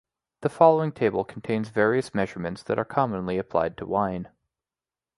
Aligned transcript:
The 0.41 0.49
following 0.49 0.91
table 0.93 1.23
contains 1.23 1.69
various 1.69 2.15
measurements 2.15 2.63
that 2.63 2.79
are 2.79 2.83
commonly 2.83 3.37
applied 3.37 3.77
to 3.77 3.85
wine. 3.85 4.29